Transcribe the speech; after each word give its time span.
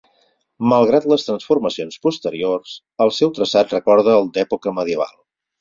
Malgrat 0.71 1.05
les 1.11 1.25
transformacions 1.27 1.99
posteriors, 2.07 2.73
el 3.07 3.15
seu 3.21 3.35
traçat 3.39 3.79
recorda 3.79 4.19
el 4.23 4.29
d'època 4.39 4.79
medieval. 4.81 5.17